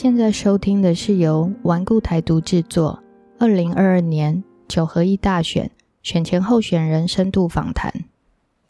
[0.00, 3.02] 现在收听的是由顽固台独制作，
[3.36, 5.72] 二零二二年九合一大选
[6.04, 7.92] 选前候选人深度访谈。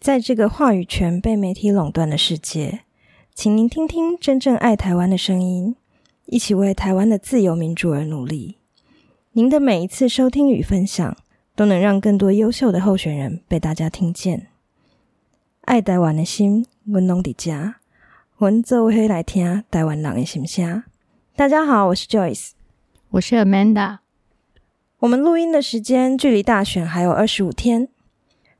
[0.00, 2.80] 在这个话语权被媒体垄断的世界，
[3.34, 5.76] 请您听听真正爱台湾的声音，
[6.24, 8.56] 一起为台湾的自由民主而努力。
[9.32, 11.14] 您的每一次收听与分享，
[11.54, 14.46] 都能让更多优秀的候选人被大家听见。
[15.66, 17.80] 爱台湾的心，温拢伫家，
[18.38, 20.84] 阮做伙来听台湾人的心声。
[21.38, 22.50] 大家好，我是 Joyce，
[23.10, 23.98] 我是 Amanda。
[24.98, 27.86] 我们录音的时间距离大选还有二十五天。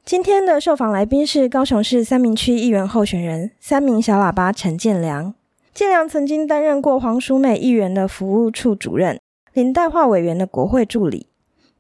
[0.04, 5.34] 今天的受访来宾是高雄市三明区议员候选人三名小喇叭陈建良。
[5.74, 9.18] 建良曾经担任过黄淑美议员的服务处主任、
[9.52, 11.26] 林代化委员的国会助理、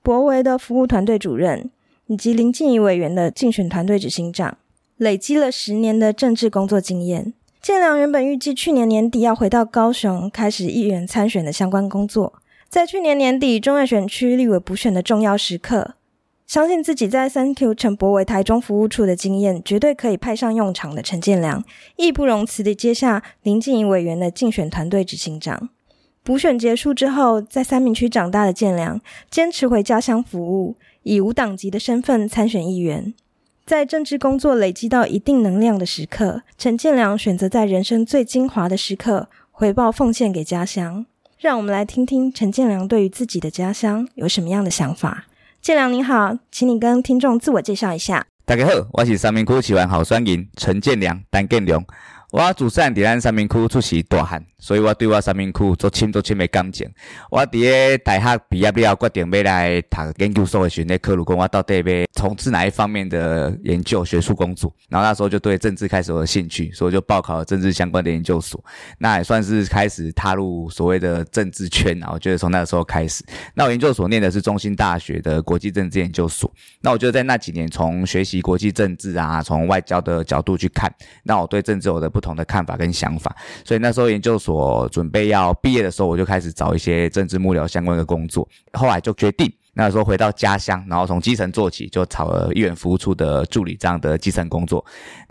[0.02, 1.70] 博维的服务团队主任，
[2.08, 4.58] 以及林静怡委员的竞选团队执行长，
[4.96, 7.34] 累积了十年的政治工作经验。
[7.60, 12.34] 建良原本预计去年年底要回到高雄开始议员参选的相关工作，
[12.68, 15.94] 在去年年底中外选区立委补选的重要时刻，
[16.46, 21.62] 相信自己在三 Q 陈博为台中服务处的经验绝对可以派上用场的陈建良，
[21.96, 25.68] 义不容辞地接下林静怡委员的竞选团队执行长。
[26.22, 33.14] 补选结束之后，在三明区长大的建良，坚持回家乡服务，以无党籍的身份参选议员。
[33.68, 41.04] 在政治工作累积到一定能量的时刻，陈建良选择在人生最精华的时刻回报奉献给家乡。
[41.38, 45.26] 让我们来听听陈建良对于自己的家乡有什么样的想法。
[45.60, 48.24] 建良你好，请你跟听众自我介绍一下。
[48.46, 51.84] 大家好，我是三明姑，喜欢好酸人陈建良，单建良。
[52.30, 56.86] 我自细伫咱三明区出世大汉，所以我对我三明区足深足深的感情。
[57.30, 64.70] 我伫咧大学毕业了，决定要来读研究所的时咧，考虑讲我到底要从事哪一方面的研究学术工作。
[64.90, 68.62] 然后那时候就对政治开始有兴趣，所以就报考了政治相关的研究所。
[68.98, 72.10] 那也算是开始踏入所谓的政治圈啊。
[72.12, 73.24] 我觉得从那个时候开始，
[73.54, 76.52] 那我研究所念的是中兴大学的国际政治研究所。
[76.82, 82.12] 那我觉得在那几年，从学习国际政治啊，从外交的角度去看，那我对政治有的。
[82.18, 83.32] 不同的看法跟想法，
[83.64, 88.48] 所以那时候研究所准备要毕业的时候，我就开始找一些政治幕僚相关的工作。
[88.72, 89.48] 后来就决定。
[89.78, 94.84] 那时候回到家乡，然后从基层做起，就考了医院服务处的助理这样的基层工作，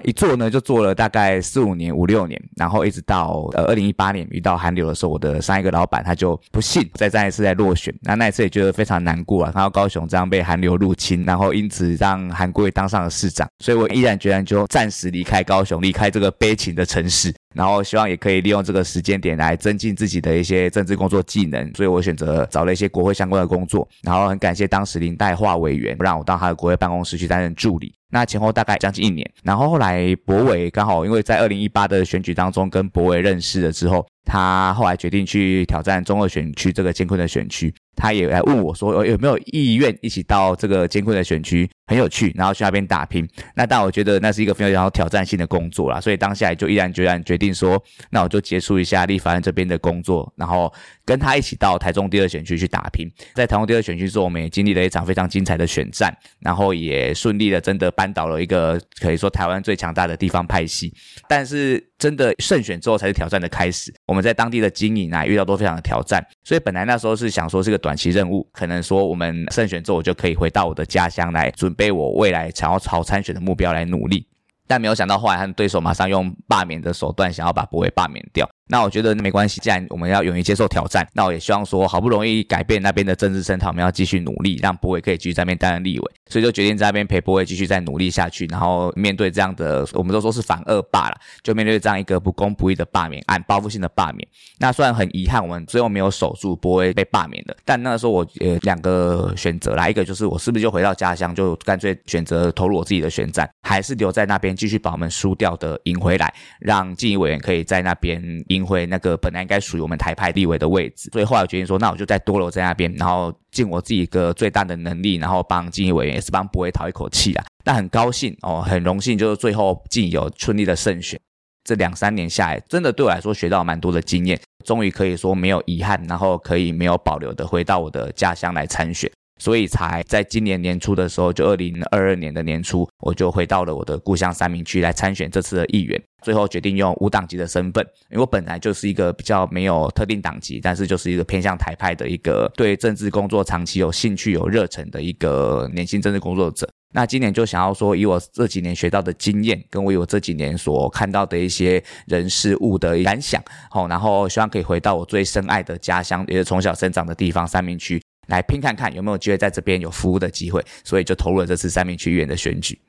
[0.06, 17.36] 一做呢就做了大概四五年、五六年，然后一直到呃二零一八年遇到韩流的时候，我的上一个老板他就不幸再再一次在落选，那那一次也觉得非常难过啊，看到高雄这样被韩流入侵，然后因此让韩国也当上了市长，所以我毅然决然就暂时离开高雄，离开这个悲情的城市。
[17.58, 23.88] 然后希望也可以利用这个时间点来增进自己的一些政治工作技能，所以我选择找了一些国会相关的工作。
[24.04, 27.92] 然后很感谢当时林代化委员让我到他的国会办公室去担任助理。
[28.10, 29.30] 那前后大概将近一年。
[29.44, 37.74] 然后后来博伟刚好因为在二零一八的选举当中跟博伟认识了之后，他后来决定去挑战中二选区这个艰困的选区。
[37.96, 41.68] 他也来问我说有没有意愿一起到这个艰困的选区。
[41.88, 43.28] 很有趣，然后去那边打拼。
[43.56, 50.72] 那但我觉得那是一个非常有挑战性的工作啦，所以当下就毅然决然决定说，那我就结束一下立法院这边的工作，然后
[51.06, 53.10] 跟他一起到台中第二选区去打拼。
[53.34, 60.94] 在台中第二选区之后，我们也经历了一场非常精彩的选战，然后也顺利的真的扳倒了一个可以说台湾最强大的地方派系。
[61.30, 63.94] 但是真的胜选之后才是挑战的开始。
[64.06, 66.22] 我们在当地的经营啊，遇到都非常的挑战。
[66.44, 71.74] 所以本来那时候是想说是个短期任务，可能说我们胜选之后我就可以回到我的家乡来准。
[71.78, 74.28] 被我未来想要朝参选的目标来努力，
[74.68, 78.50] 但没有想到后来他的对手马上用罢免的手段想要把博伟罢免掉。
[78.68, 86.12] 那我觉得没关系，既然我们要勇于接受挑战，那我也希望说，好不容易改变那边的政治生态，我们要继续努力，让博伟可以继续在那边担任立委。
[86.30, 94.28] 所以就决定在那边陪博伟继续再努力下去，然后面对这样的，我们都说是反恶霸了，就面对这样一个不公不义的罢免案，报复性的罢免。
[94.60, 109.38] 那虽然很遗憾，我们最后没有守住博伟被罢免的，但那个时候我呃两个选择啦，一个就是我是不是就回到家乡，就干脆选择投入我自己的选战，还是留在那边继续把我们输掉的赢回来，让进议委员可以在那边赢会那个本来。
[109.48, 117.46] 应该属于我们台派立委的位置，所以后来决定说，那我就再多留在那边，然后尽我自己一个最大的能力，然后帮经议委员也是帮博伟讨一口气啊。
[117.64, 121.18] 但很高兴哦，很荣幸，就是最后竟有顺利的胜选。
[121.64, 129.10] 这两三年下来，真的对我来说学到蛮多的经验，终于可以说没有遗憾，然后可以没有保留的回到我的家乡来参选。
[129.38, 136.02] 所以才在今年年初的时候，就二零二二年的年初，我就回到了我的故乡三明区来参选这次的议员。
[136.24, 146.68] 最后决定用无党籍的身份，因为我本来就是一个比较没有特定党籍，但是就是一个偏向台派的一个对政治工作长期有兴趣、有热忱的一个年轻政治工作者。
[146.94, 162.80] 那今年就想要说，以我这几年学到的经验，跟我有这几年所看到的一些人事物的感想，好，然后希望可以回到我最深爱的家乡，也是从小生长的地方三明区，来拼看看有没有机会在这边有服务的机会，所以就投入了这次三明区议员的选举。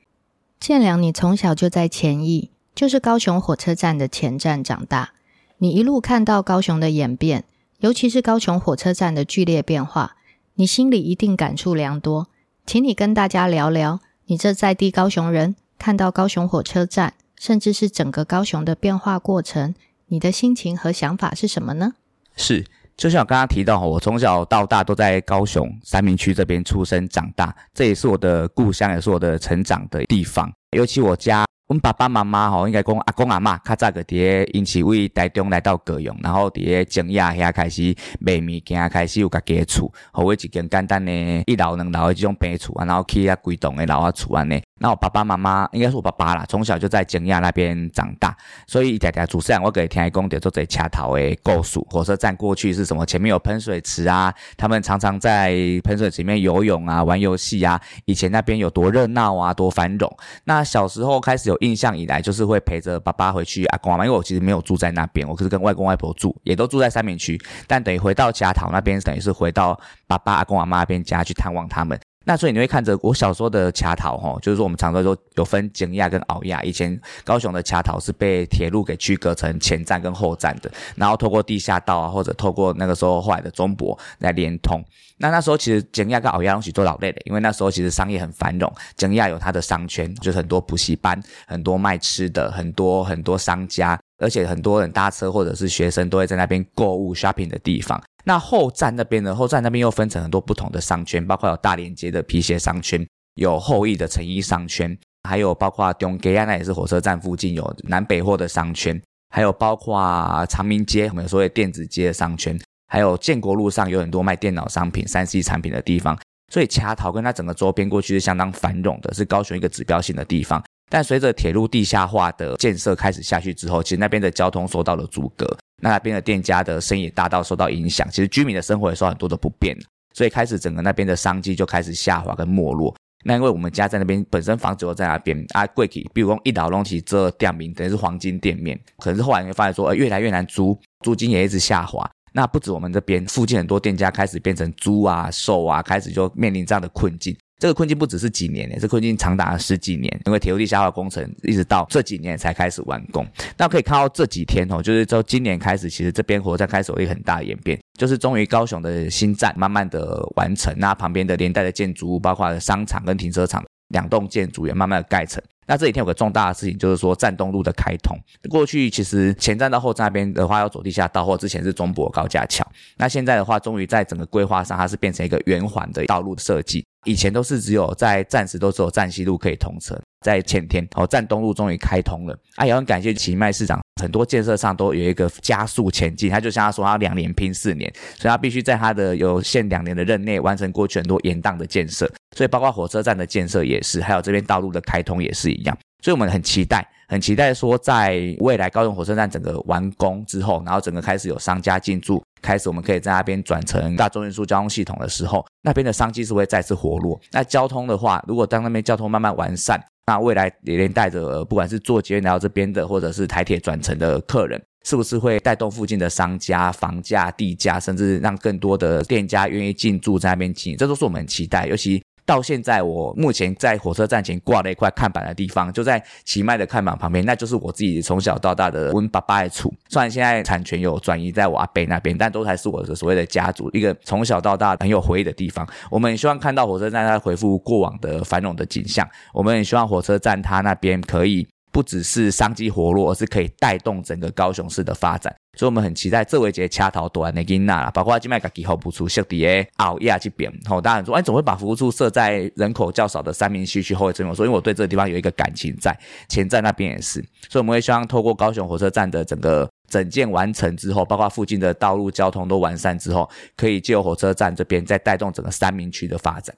[0.59, 5.13] 建良，你从小就在前义，就是高雄火车站的前站长大，
[5.57, 7.45] 你一路看到高雄的演变，
[7.79, 10.17] 尤其是高雄火车站的剧烈变化，
[10.55, 12.27] 你心里一定感触良多。
[12.65, 19.73] 请你跟大家聊聊，你这在地高雄人看到高雄火车站，甚至是整个高雄的变化过程，
[20.07, 21.93] 你的心情和想法是什么呢？
[22.35, 22.65] 是，
[22.99, 30.51] 就像我刚刚提到，我从小到大都在高雄三明区这边出生长大，这也是我的故乡，也是我的成长的地方。
[30.75, 41.09] 尤其我家，我们爸爸妈妈吼，应该讲阿公阿妈，较早个伫因起为台中来到高雄，然后伫个正亚遐开始卖物件，开始有家己厝，好为一间简单的
[41.47, 44.61] 一楼两楼的这种平厝，然后起啊规栋的老啊厝安尼。
[44.79, 48.35] 那我爸爸妈妈应该是我爸爸啦，从小就在景亚那边长大，
[48.65, 51.79] 所以条条主持人我给听伊讲的做这恰头的故事。
[51.89, 53.05] 火车站过去是什么？
[53.05, 55.53] 前面有喷水池啊，他们常常在
[55.83, 57.79] 喷水池里面游泳啊，玩游戏啊。
[58.05, 60.11] 以前那边有多热闹啊，多繁荣。
[60.45, 67.39] 那小时候开始有印象以来，就是会陪着爸爸回去阿公阿妈，因为我其实没有住在那边，我可是跟外公外婆住，也都住在三明区。
[67.67, 71.99] 但等于回到家头那边，等于是回到爸爸阿公阿妈那边家去探望他们。
[72.29, 76.61] 那所以你会看着我小时候的卡桃哈，就是说我们常说有分景亚跟鳌亚。
[76.61, 84.79] 以前高雄的卡桃是被铁路给区隔成前站跟后站的，然后透过地下道啊，或者透过那个时候后来的中博来连通。
[85.17, 98.01] 那那时候其实景亚跟鳌亚东西做老累的，因为那时候其实商业很繁荣，景亚有它的商圈，就是很多补习班、很多卖吃的、很多很多商家，而且很多人搭车或者是学生都会在那边购物 shopping 的地方。
[98.25, 99.33] 那后站那边呢？
[99.33, 104.95] 后站那边又分成很多不同的商圈，包括有大连街的皮鞋商圈，有后裔的成衣商圈，
[105.27, 116.19] 还有包括东街，那也是火车站附近有南北货的商圈，还有包括长明街，我们所谓电子街的商圈，还有建国路上有很多卖电脑商品、三 C 产品的地方。
[116.51, 120.63] 所以卡桃跟它整个周边过去是相当繁荣的，是高雄一个指标性的地方。
[120.89, 125.45] 但随着铁路地下化的建设开始下去之后，其实那边的交通受到了阻隔。
[125.81, 129.77] 那那边的店家的生意大到受到影响，其实居民的生活也受很多的不便，
[130.13, 132.93] 所以开始整个那边的商机就开始下滑跟没落。
[133.23, 142.09] 那因为我们家在那边本身房子就在那边啊，贵体，比如说一岛隆起这店名等于是黄金店面，可是后来你会发现说，呃，越来越难租，租金也一直下滑。
[142.33, 147.35] 那不止我们这边，附近很多店家开始变成租啊、售啊，开始就面临这样的困境。
[147.59, 153.27] 这个困境不只是几年，这困境长达十几年，因为铁路地下化工程一直到这几年才开始完工。
[153.57, 165.41] 那可以看到这几天哦，就是从今年开始，其实这边火车站开始有一个很大的演变，就是终于高雄的新站慢慢的完成，那旁边的连带的建筑物，包括商场跟停车场两栋建筑也慢慢的盖成。
[165.67, 168.17] 那这几天有个重大的事情，就是说站东路的开通。
[168.49, 172.67] 过去其实前站到后站那边的话要走地下道，或之前是中博高架桥。
[172.97, 176.83] 那现在的话，终于在整个规划上，它是变成一个圆环的道路的设计。
[177.05, 182.35] 以前都是只有在暂时都只有站西路可以通车，在前天哦，站东路终于开通了。
[182.55, 186.29] 啊，也很感谢奇迈市长，很多建设上都有一个加速前进。
[186.29, 192.09] 他就像他说，他两年拼四年，所以他必须在他的有限两年的任内完成过去很多延宕的建设。
[192.35, 195.77] 所以包括火车站的建设也是，还有这边道路的开通也是一样。
[196.01, 207.19] 所以我们很期待，很期待说，在未来高雄火车站整个完工之后，然后整个开始有商家进驻，开始我们可以在那边转成大众运输交通系统的时候，那边的商机是会再次活络。
[207.31, 220.77] 那交通的话，如果当那边交通慢慢完善，那未来也连带着不管是坐捷运来到这边的，或者是台铁转乘的客人，是不是会带动附近的商家、房价、地价，甚至让更多的店家愿意进驻在那边经营？
[220.77, 222.03] 这都是我们期待，尤其。
[222.29, 229.73] 到现在，我目前在火车站前挂了一块看板的地方，就在奇迈的看板旁边，那就是我自己从小到大的温爸爸的厝。
[229.87, 235.67] 虽然现在产权有转移在我阿伯那边，但都还是我的所谓的家族一个从小到大很有回忆的地方。
[235.89, 241.47] 我们希望看到火车站它恢复过往的繁荣的景象，我们也希望火车站它那边可以。
[241.71, 254.35] 不只是商机活络，而是可以带动整个高雄市的发展，所以我们很期待这位节恰头短的囡娜啦，包括今麦个几号不出设底诶，奥亚这边，吼，当然说，哎，怎么会把服务处设在人口较少的三明区区后卫这边？
[254.35, 255.95] 所以我对这个地方有一个感情在，
[256.27, 266.55] 前站那边也是，所以我们会希望透过高雄火车站的整个整建完成之后，包括附近的道路交通都完善之后，可以借由火车站这边再带动整个三明区的发展。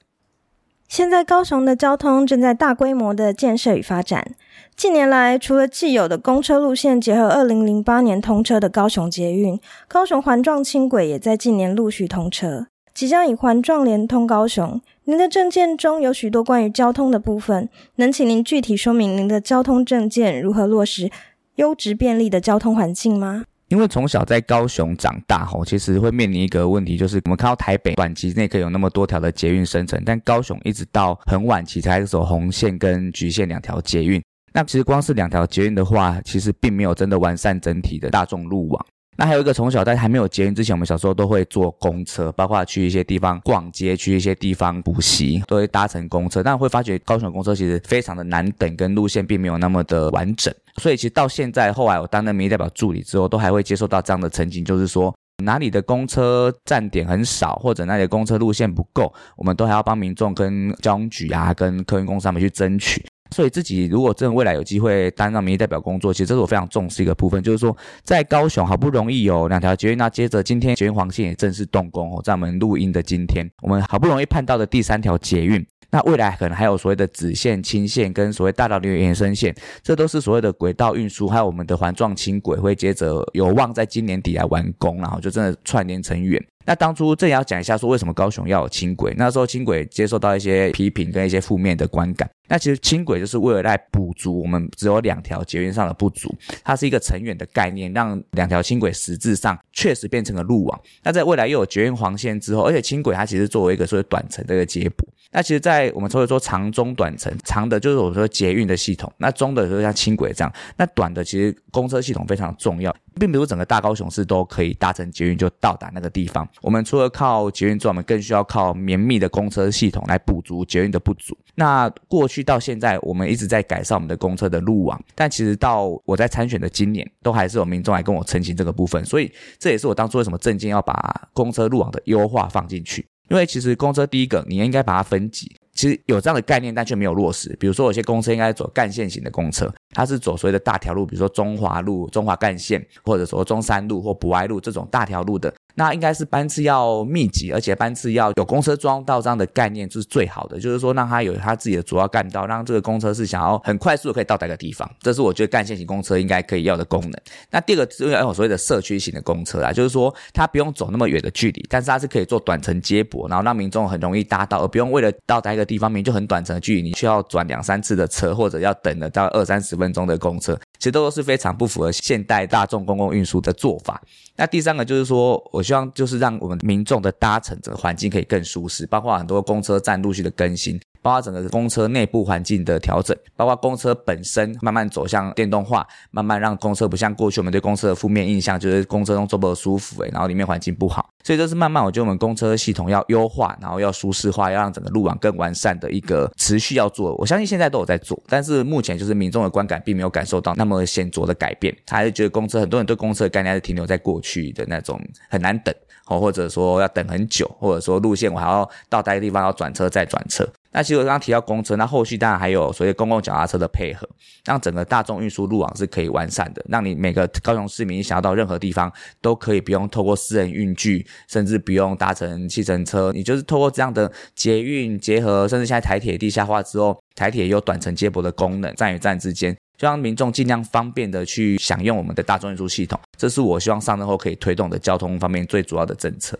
[0.92, 4.34] 现在高雄的交通正在大规模的建设与发展。
[4.76, 9.58] 近年来，除了既有的公车路线，结合二零零八年通车的高雄捷运，
[9.88, 12.66] 高雄环状轻轨也在近年陆续通车。
[12.92, 14.82] 即将以环状连通高雄。
[15.04, 21.10] 您的证件中有许多关于交通的部分，能请您具体说明您的交通证件如何落实
[21.54, 23.46] 优质便利的交通环境吗？
[23.72, 34.22] 因为从小在高雄长大吼，其实会面临一个问题，就是我们看到台北短期内可以有那么多条的捷运生成，但高雄一直到很晚期才走红线跟橘线两条捷运。
[34.52, 38.86] 那其实光是两条捷运的话，其实并没有真的完善整体的大众路网。
[39.18, 46.42] 那还有一个从小在还没有捷运之前，我们小时候都会坐公车，包括去一些地方逛街，去一些地方补习，都会搭乘公车。
[46.42, 50.52] 但会发觉高雄公车其实非常的难等，跟路线并没有那么的完整。
[50.78, 55.14] 所以其实到现在，后来我担任民意代表助理之后，都还会接受到这样的情景，就是说
[55.44, 63.04] 哪里的公车站点很少，或者哪里的公车路线不够，我们都还要帮民众跟交通局啊，跟客运公司他们去争取。
[63.32, 86.42] 所以自己如果真的未来有机会担任民意代表工作，其实这是我非常重视一个部分，就是说在高雄好不容易有两条捷运，那接着今天捷运黄线也正式动工哦，在我们录音的今天，我们好不容易盼到的第三条捷运，那未来可能还有所谓的子线、轻线跟所谓大道的延伸线，这都是所谓的轨道运输，还有我们的环状轻轨会接着有望在今年底来完工，然后就真的串联成远。
[86.64, 89.12] 那当初这也要讲一下，说为什么高雄要有轻轨？
[89.18, 92.30] 那时候轻轨接受到一些批评跟一些负面的观感。
[92.48, 96.34] 那其实轻轨就是为了来补足我们只有两条捷运上的不足，
[96.64, 100.80] 它是一个成远的概念，让两条轻轨实质上确实变成了路网。
[101.02, 105.06] 那在未来又有捷运黄线之后，而且轻轨它其实作为一个所谓短程的一个接驳。
[105.32, 116.46] 那其实，在我们所谓说长中短程，长的就是我说捷运的系统，那中的就是像轻轨这样，那短的其实公车系统非常重要，并不是整个大高雄市都可以搭乘捷运就到达那个地方。
[116.60, 121.36] 我们除了靠捷运之外，我们更需要靠绵密的公车系统来补足捷运的不足。
[121.54, 133.06] 那过去到现在，我们一直在改善我们的公车的路网，但其实到我在参选的今年，都还是有民众来跟我澄清这个部分，所以这也是我当初为什么证件要把公车路网的优化放进去。
[133.32, 135.50] 因为其实公车第一个，你应该把它分级。
[135.72, 137.56] 其实有这样的概念，但却没有落实。
[137.58, 145.50] 比如说，有些公车应该走干线型的公车，它是走所谓的大条路，比如说中华路、中华干线，或者说中山路或博爱路这种大条路的。
[145.74, 157.12] 那应该是班次要密集，而且班次要有公车装到这样的概念就是最好的，就是说让它有它自己的主要干道，让这个公车是想要很快速的可以到达一个地方，这是我觉得干线型公车应该可以要的功能。
[157.50, 170.58] 那第二个就是要有所谓的社区型的公车啊，就是说它不用走那么远的距离，但是它是可以做短程接驳，然后让民众很容易搭到，而不用为了到达一个地方，明就很短程的距离，你需要转两三次的车，或者要等了到二三十分钟的公车。
[170.82, 174.02] 其实都是非常不符合现代大众公共运输的做法。
[174.34, 180.80] 那第三个就是说，我希望就是让我们民众的搭乘的环境可以更舒适，包括很多公车站陆续的更新。
[181.02, 191.10] 包括整个公车内部环境的调整，包括公车本身慢慢走向电动化，慢慢让公车不像过去我们对公车的负面印象，就是公车中坐不舒服诶，然后里面环境不好。
[191.24, 197.14] 所以这是慢慢，我觉得我们公车系统要优化，然后要舒适化，要让整个路网更完善的一个持续要做。
[197.16, 205.74] 我相信现在都有在做，但是目前就是民众的观感并没有感受到那么显著的改变，他还是觉得公车很多人对公车的概念还是停留在过去的那种很难等，
[206.06, 210.48] 哦，或者说要等很久，或者说路线我还要到待个地方要转车再转车。
[210.74, 214.08] 那其实我刚刚提到公车，那后续当然还有所谓公共脚踏车的配合，
[214.44, 236.38] 让整个大众运输路网是可以完善的，让你每个高雄市民想要到任何地方都可以不用透过私人运具，甚至不用搭乘汽乘车，你就是透过这样的捷运结合，甚至现在台铁地下化之后，台铁有短程接驳的功能，站与站之间，就让民众尽量方便的去享用我们的大众运输系统，这是我希望上任后可以推动的交通方面最主要的政策。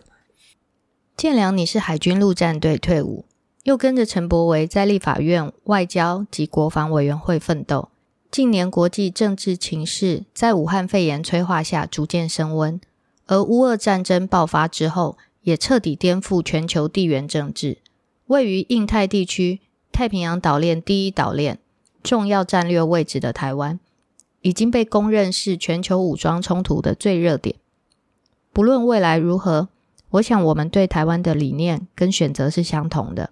[1.15, 3.25] 建良，你是海军陆战队退伍。
[3.63, 7.89] 又跟着陈伯维在立法院外交及国防委员会奋斗。
[8.29, 12.81] 近年国际政治情势在武汉肺炎催化下逐渐升温，
[13.27, 17.77] 而乌俄战争爆发之后，也彻底颠覆全球地缘政治。
[18.27, 19.59] 位于印太地区
[19.91, 21.59] 太平洋岛链第一岛链
[22.01, 23.79] 重要战略位置的台湾，
[24.41, 27.55] 已经被公认是全球武装冲突的最热点。
[28.51, 29.69] 不论未来如何，
[30.09, 33.29] 我想我们对台湾的理念跟选择是相同的。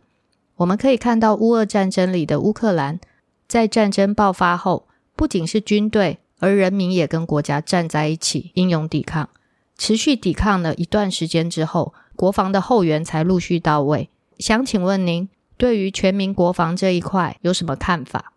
[0.62, 3.00] 我们可以看到，乌俄战争里的乌克兰，
[3.48, 9.28] 在战争爆发后，不仅是军队，而人民也跟国家站在一起，英勇抵抗。
[9.76, 14.10] 持续抵抗了一段时间之后，国防的后援才陆续到位。
[14.38, 15.28] 想请问您，
[15.58, 18.31] 对于全民国防这一块有什么看法？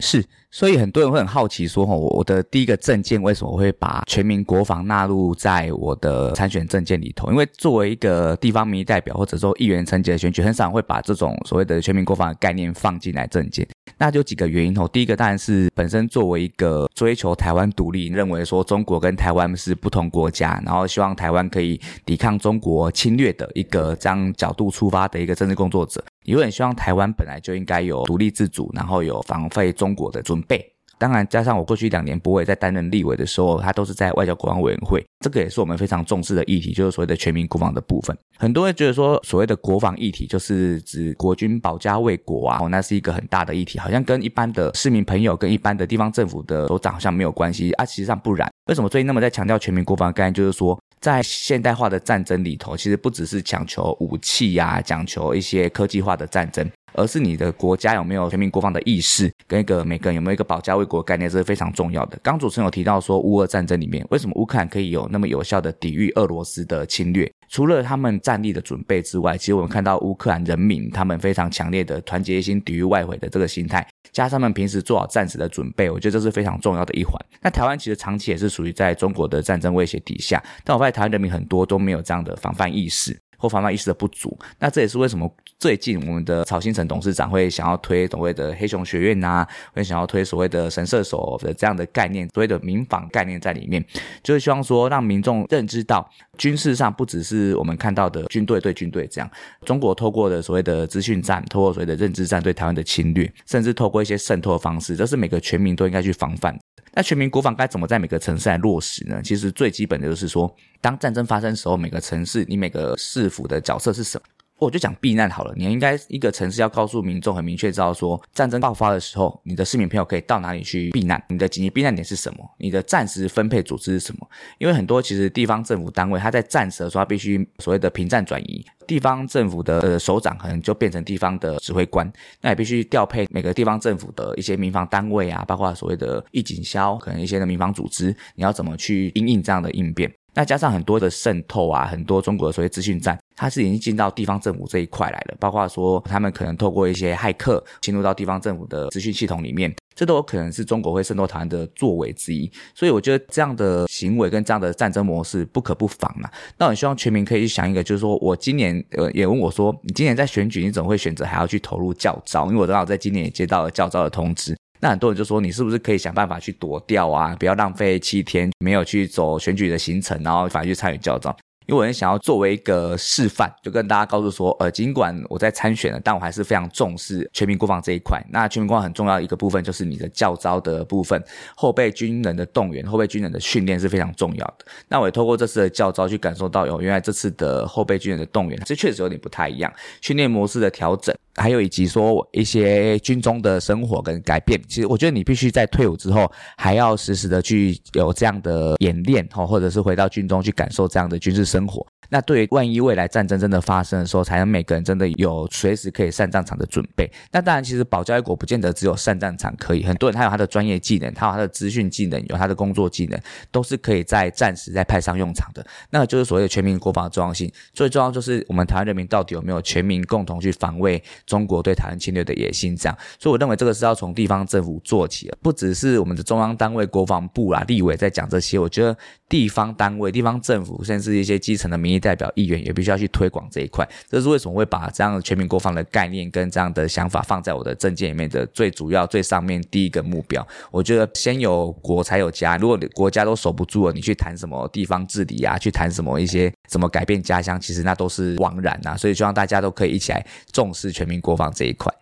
[0.00, 7.30] 是，所以很多人会很好奇说，哈，我的第一个证件为什么会把全民国防纳入在我的参选证件里头？
[7.30, 13.66] 因为作为一个地方民意代表或者说议员层级的选举，很少会把这种所谓的全民国防的概念放进来证件。
[14.00, 14.88] 那就几个原因哦。
[14.92, 26.02] 第一个当然是本身作为一个追求台湾独立，认为说中国跟台湾是不同国家，然后希望台湾可以抵抗中国侵略的一个这样角度出发的一个政治工作者，
[26.36, 30.64] 也很希望台湾本来就应该有独立自主，然后有防费中国的准备。
[31.00, 38.18] 当然，加上我过去两年不会在担任立委的时候，他都是在外交国防委员会，这个也是我们非常重视的议题，就是所谓的全民国防的部分。
[38.36, 47.86] 很多人觉得说，所谓的国防议题就是指国军保家卫国啊，哦，那是一个很大的议题，好像跟一般的市民朋友、跟一般的地方政府的首长好像没有关系啊。
[47.86, 50.34] 其实上不然，为什么最近那么在强调全民国防概念？
[50.34, 56.68] 就是说，在现代化的战争里头，其实不只是讲求武器呀，讲求一些科技化的战争。
[56.94, 62.18] 而是你的国家有没有全民国防的意识，跟一个每个人有没有一个保家卫国的概念，这是非常重要的。
[62.22, 67.30] 刚主持人有提到说，乌俄战争里面为什么乌克兰可以有那么有效的抵御俄罗斯的侵略？
[67.48, 77.14] 除了他们战力的准备之外，其实我们看到乌克兰人民他们非常强烈的团结一心、抵御外围的这个心态，加上他们平时做好战时的准备，我觉得这是非常重要的一环。
[77.40, 83.18] 那台湾其实长期也是属于在中国的战争威胁底下，但我发现台湾人民很多都没有这样的防范意识。
[83.38, 93.82] 或防范意识的不足，那这也是为什么最近我们的曹新成董事长会想要推所谓的黑熊学院呐，会想要推所谓的神射手的这样的概念，所谓的民防概念在里面，
[94.22, 99.30] 就是希望说让民众认知到军事上不只是我们看到的军队对军队这样，
[99.64, 106.58] 中国透过的所谓的资讯战，透过所谓的认知战对台湾的侵略，甚至透过一些渗透的方式，这是每个全民都应该去防范。
[106.92, 109.20] 那全民国防该怎么在每个城市来落实呢？
[109.22, 114.24] 其实最基本的就是说，当战争发生时候，每个城市你每个市府的角色是什么？
[114.58, 115.54] 我就讲避难好了。
[115.56, 121.22] 你应该一个城市要告诉民众很明确知道说，战争爆发的时候，你的市民朋友可以到哪里去避难？
[121.28, 122.38] 你的紧急避难点是什么？
[122.58, 124.28] 你的暂时分配组织是什么？
[124.58, 128.64] 因为很多其实地方政府单位，他在战时的时候，他必须所谓的平战转移。
[128.86, 140.10] 地方政府的首长可能就变成地方的指挥官，那也必须调配每个地方政府的一些民防单位啊，包括所谓的义警消，可能一些的民防组织，你要怎么去应应这样的应变？
[140.34, 149.74] 那加上很多的渗透啊，很多中国的所谓资讯站，它是已经进到地方政府这一块来了，包括说他们可能透过一些骇客进入到地方政府的资讯系统里面。
[149.94, 156.30] 这都有可能是中国会渗透台湾的作为之一，所以我觉得这样的行为跟这样的战争模式不可不防啊。
[156.56, 162.46] 那我希望全民可以去想一个，就是说我今年呃也问我说，你今年在选举，你怎么会选择还要去投入教招？
[162.46, 164.56] 因为我正好在今年也接到了教招的通知。
[164.80, 167.34] 那很多人就说，你是不是可以想办法去躲掉啊？
[167.38, 171.36] 不要浪费七天没有去走选举的行程，然后反而去参与教招。
[171.66, 178.18] 因为我很想要作为一个示范，就跟大家告诉说，呃，尽管我在参选了，但我还是非常重视全民国防这一块。
[178.30, 181.22] 那全民国防很重要一个部分，就是你的教招的部分，
[181.54, 184.64] 后备军人的动员，后备军人的训练是非常重要的。
[184.88, 191.14] 那我也透过这次的教招去感受到，哦，原来这次的后备军人的动员，这确实有点不太一样，训练模式的调整。
[191.38, 201.86] 还有以及说一些军中的生活跟改变，其实我觉得你必须在退伍之后还要时时的去有这样的演练哦，或者是回到军中去感受这样的军事生活。
[202.08, 207.10] 那对于万一未来战争真的发生的时候，才能每个人真的有随时可以上战场的准备。
[207.30, 215.66] 那当然，其实保家卫国不见得只有上战场可以，很多人他有他的专业技能，他有他的资讯技能，有他的工作技能，都是可以在战时再派上用场的。
[215.90, 217.50] 那就是所谓的全民国防的重要性。
[217.74, 222.74] 最重要就是我们台湾人民到底有没有全民共同去防卫中国对台湾侵略的野心？
[222.76, 228.58] 这样，所以我认为这个是要从地方政府做起，不只是我们的中央单位国防部啊、立委在讲这些。
[228.58, 228.96] 我觉得
[229.28, 232.28] 地方单位、地方政府，甚至一些基层的民代表。
[232.34, 240.46] 议员也必须要去推广这一块，这是为什么会把这样的全民国防的概念跟这样的想法放在我的政见里面的最主要、最上面第一个目标。
[240.70, 248.96] 我觉得先有国才有家，如果你国家都守不住了，你去谈什么地方治理啊，去谈什么一些怎么改变家乡，其实那都是枉然啊。
[248.96, 251.92] 所以希望大家都可以一起来重视全民国防这一块。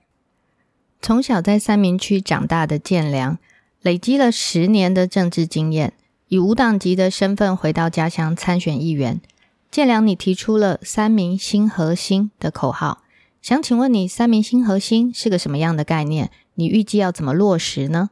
[1.01, 3.39] 从小在三明区长大的建良，
[3.81, 5.93] 累积了十年的政治经验，
[6.29, 9.21] 以无党籍的身份回到家乡参选议员。
[9.77, 13.03] 建良，你提出了“三明新核心”的口号，
[13.43, 16.31] 想请问你“三明新核心”是个什么样的概念？
[16.55, 18.09] 你预计要怎么落实呢？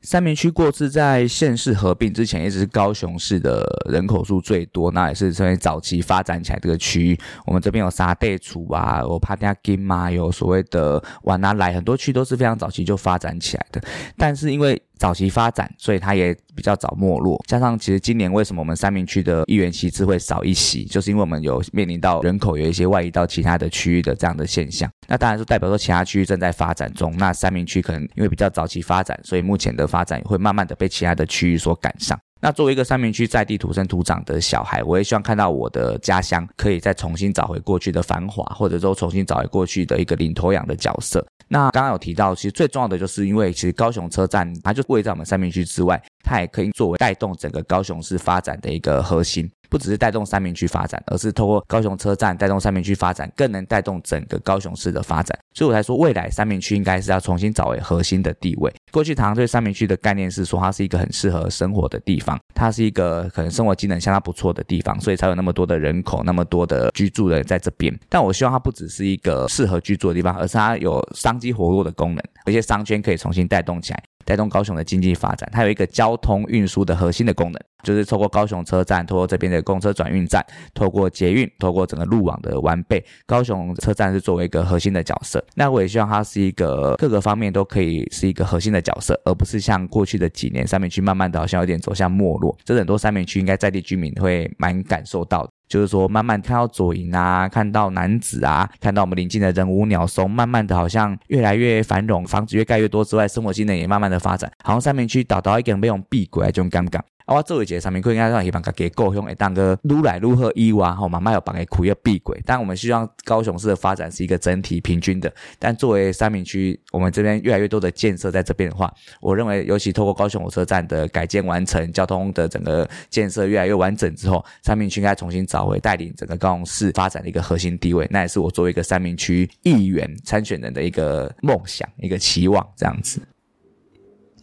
[0.00, 7.20] 三明区过去在县市合并之前，一直是高雄市的人口数最多，那也是成为早期发展起来这个区域。
[7.44, 13.82] 我们这边有沙地处啊，有帕加金啊，有所谓的瓦纳来，很多区都是非常早期就发展起来的。
[14.16, 17.36] 但是因为早期发展，所以它也比较早没落。
[17.48, 24.88] 加上其实今年为什么我们三明区的议员席次会少一席，就是因为我们有面临到人口有一些外移到其他的区域的这样的现象。
[25.08, 32.16] 那当然是代表说其他区域正在发展中，那三明区可能因为比较早期发展，所以目前的发展会慢慢的被其他的区域所赶上。
[32.44, 41.24] 那作为一个三明区在地土生土长的小孩，我也希望看到我的家乡可以再重新找回过去的繁华，或者说重新找回过去的一个领头羊的角色。
[41.46, 49.50] 那刚刚有提到，其实最重要的就是因为其实高雄车站它就位在我们三明区之外，它也可以作为带动整个高雄市发展的一个核心。
[49.70, 55.34] 不只是带动三明区发展，而是透过高雄车站带动三明区发展，更能带动整个高雄市的发展。
[55.54, 58.70] 所以我才说，未来三明区应该是要重新找回核心的地位。
[58.90, 67.98] 过去常常对三明区的概念是说，它是一个很适合生活的地方，它是一个可能生活机能相当不错的地方，所以才有那么多的人口，那么多的居住人在这边。
[68.10, 74.02] 但我希望它不只是一个适合居住的地方，而是它有商机活络的功能，而且商圈可以重新带动起来。
[74.24, 85.44] 带动高雄的经济发展，它有一个交通运输的核心的功能，就是透过高雄车站，透过这边的公车转运站，透过捷运，透过整个路网的完备，高雄车站是作为一个核心的角色。
[85.54, 92.56] 那我也希望它是一个各个方面都可以是一个核心的角色，而不是像过去的几年三明区慢慢的好像有点走向没落。
[92.64, 95.50] 这很多三明区应该在地居民会蛮感受到的。
[95.72, 107.00] 就是说，慢慢看到左营啊，看到男子啊，看到我们临近的人无鸟松，慢慢的好像越来越繁荣，房子越盖越多之外，生活机能也慢慢的发展，好像三明区找到一个没用闭轨这种尴尬。
[107.32, 112.40] 啊，我做一节上面，应该让一般家给够用，会当个撸来撸去以外，吼，慢慢有帮个苦要闭轨。
[112.44, 115.32] 但我们希望高雄市的发展是一个整体平均的。
[115.58, 128.06] 但作为三明区，我们这边越来越多的建设在这边的话，我认为，尤其透过高雄火车站的改建完成，交通的整个建设越来越完整之后，三明区应该重新找回带领整个高雄市发展的一个核心地位。
[128.10, 133.20] 那也是我作为一个三明区议员参选人的一个梦想，一个期望，这样子。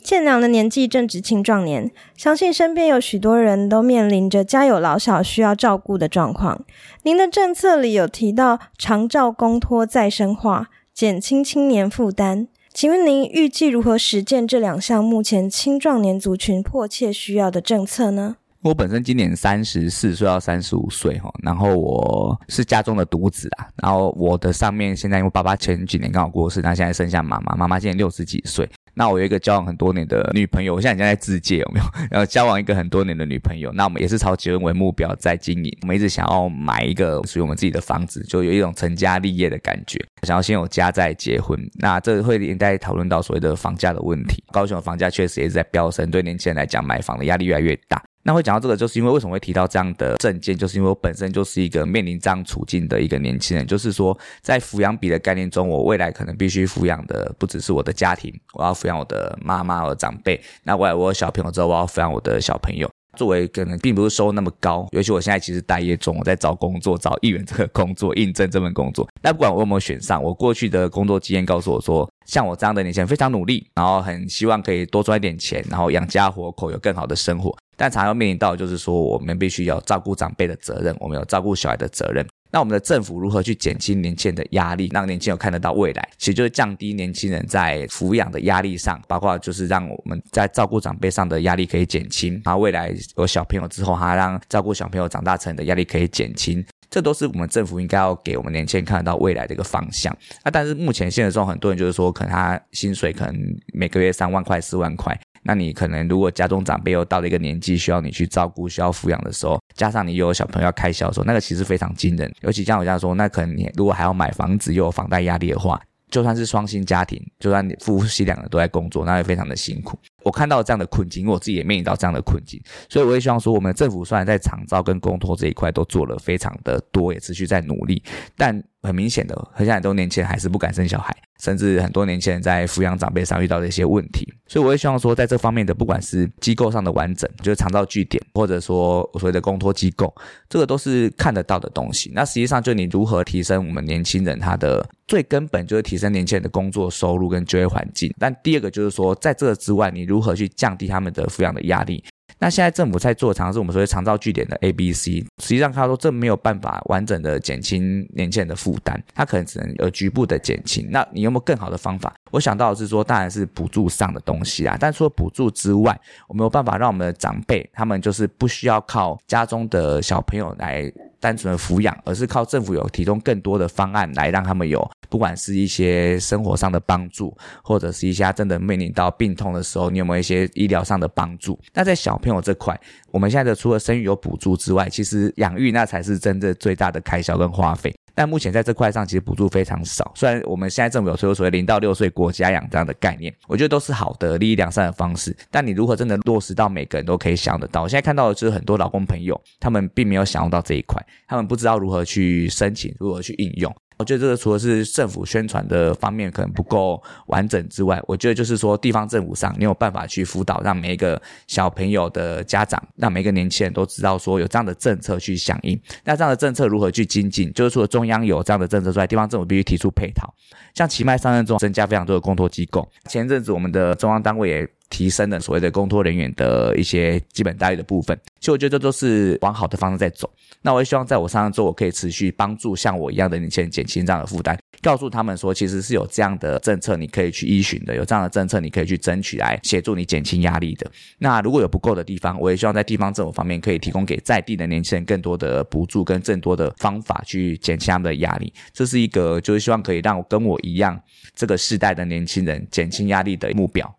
[0.01, 6.65] 建良的年纪正值青壮年，相信身边有许多人都面临着家有老小需要照顾的状况。
[7.03, 18.37] 您的政策里有提到长照公托再生化，减轻青年负担，请问您预计如何实践这两项目前青壮年族群迫切需要的政策呢？
[18.61, 28.69] 我本身今年三十四岁到三十五岁哈，然后我是家中的独子啊，然后我的上面现在因为爸爸前几年刚好过世，那现在剩下妈妈，妈妈今年六十几岁。
[28.93, 31.85] 那我有一个交往很多年的女朋友，我现在已经在自介有没有？
[32.11, 35.77] 然后交往一个很多年的女朋友，那我们也是朝结婚为目标在经营。
[35.83, 41.57] 我们一直想要买一个属于我们自己的房子，就有一种成家立业的感觉，想要先有家再结婚。
[41.75, 44.43] 那这会连带讨论到所谓的房价的问题。
[44.51, 47.98] 高雄的房价确实也是在飙升，对年轻人来讲，买房的压力越来越大。
[48.23, 60.39] 那会讲到这个，就是因为为什么会提到这样的证件，就是因为我本身就是一个面临这样处境的一个年轻人，就是说在抚养比的概念中，我未来可能必须抚养的不只是我的家庭，我要抚养我的妈妈和长辈。
[60.63, 62.89] 那未来我有小朋友之后，我要抚养我的小朋友。
[63.17, 69.05] 作为可能并不是收入那么高，尤其我现在其实待业中，我在找工作，找议员这个工作，应征这份工作。
[69.21, 77.57] 那不管我有没有选上，我过去的工作经验告诉我说，像我这样的年轻人非常努力，然后很希望可以多赚一点钱，然后养家活口，有更好的生活。
[77.75, 82.23] 但常要面临到就是说，我们必须要照顾长辈的责任，我们有照顾小孩的责任。
[82.51, 86.09] 那我们的政府如何去减轻年轻人的压力，让年轻人看得到未来？
[86.17, 92.39] 其实就是降低年轻人在抚养的压力上，包括就是让我们在照顾长辈上的压力可以减轻。
[92.43, 96.63] 然后未来有小朋友之后，还让照顾小朋友长大成的压力可以减轻。
[96.89, 100.15] 这都是我们政府应该要给我们年轻人看得到未来的一个方向。
[100.43, 103.35] 那但是目前现实中，很多人就是说，可能他薪水可能
[103.73, 105.17] 每个月三万块、四万块。
[105.43, 112.29] 那你可能如果家中长辈又到了一个年纪需要你去照顾、需要抚养的时候，加上你又有小朋友要开销的时候，那个其实非常惊人。
[112.41, 119.97] 尤其像我这样说，那可能你如果还要买房子又有房贷压力的话，就算是双薪家庭，就算你夫妻两个都在工作，那也非常的辛苦。
[120.23, 128.03] 我看到这样的困境，因为我自己也面临到这样的困境，所以我也希望说，我们政府虽然在厂招跟公托这一块都做了非常的多，也持续在努力，
[128.35, 131.15] 但很明显的，很像很多年轻人还是不敢生小孩。
[131.41, 140.13] 甚至很多年轻人在抚养长辈上遇到的一些问题，所以我也希望说，在这方面的不管是机构上的完整，就是长照据点，或者说所谓的公托机构，
[140.49, 142.11] 这个都是看得到的东西。
[142.13, 148.13] 那实际上，就你如何提升我们年轻人他的最根本，就是提升年轻人的工作收入跟就业环境。
[148.19, 152.03] 但第二个就是说，在这个之外，你如何去降低他们的抚养的压力？
[152.39, 160.87] 那现在政府在做尝试，我们所谓长照据点的 A、B、C，实际上他说这没有办法完整的减轻年轻人的负担，他可能只能有局部的减轻。
[160.89, 162.13] 那你有没有更好的方法？
[162.31, 164.77] 我想到的是说，当然是补助上的东西啊。
[164.79, 174.89] 但除了补助之外，我没有办法让我们的长辈他们就是不需要靠家中的小朋友来单纯的抚养，而是靠政府有提供更多的方案来让他们有。
[175.09, 181.59] 不管是一些生活上的帮助，或者是一些真的面临到病痛的时候，你有没有一些医疗上的帮助？
[181.73, 182.79] 那在小朋友这块，
[183.11, 187.93] 我们现在的除了生育有补助之外，其实养育那才是真正最大的开销跟花费。
[188.13, 190.11] 但目前在这块上，其实补助非常少。
[190.15, 195.35] 虽然我们现在政府有推出所谓零到六岁国家养这样的概念，我觉得都是好的、利益良善的方式。
[195.49, 197.83] 但你如何真的落实到每个人都可以想得到？
[197.83, 203.75] 我现在看到的就是很多老公朋友，他们并没有享用到这一块，他们不知道如何去申请，如何去应用。
[203.99, 215.77] 我觉得这个除了是政府宣传的方面可能不够完整之外，我觉得就是说地方政府上你有办法去辅导，让每一个小朋友的家长，让每一个年轻人都知道说有这样的政策去响应。
[216.05, 217.51] 那这样的政策如何去精进？
[217.51, 220.33] 就是除了中央有这样的政策之外，地方政府必须提出配套。
[220.73, 224.69] 像奇迈上任中增加非常多的公托机构，前阵子我们的中央单位也。
[224.89, 230.29] 提升了所谓的公托人员的一些基本待遇的部分，其实我觉得这都是往好的方向在走。
[230.61, 240.89] 那我也希望在我上任之后，我可以持续帮助像我一样的年轻人减轻这样的负担，告诉他们说，其实是有这样的政策你可以去依循的，有这样的政策你可以去争取来协助你减轻压力的。
[241.19, 248.51] 那如果有不够的地方，我也希望在地方政府方面可以提供给在地的年轻人更多的补助跟更多的方法去减轻他们的压力。
[248.73, 250.99] 这是一个就是希望可以让我跟我一样
[251.35, 253.98] 这个世代的年轻人减轻压力的目标。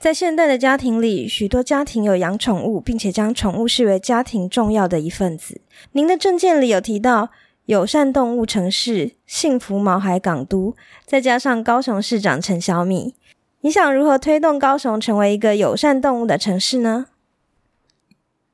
[0.00, 5.60] 在现代的家庭里，许多家庭有养宠物，并且将宠物视为家庭重要的一份子。
[5.92, 7.28] 您的证件里有提到
[7.66, 13.14] 友善动物城市、幸福毛孩港都，再加上高雄市长陈小米，
[13.60, 17.04] 你想如何推动高雄成为一个友善动物的城市呢？